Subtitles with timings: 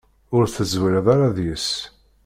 [0.35, 1.69] Ur teẓwireḍ ara deg-s.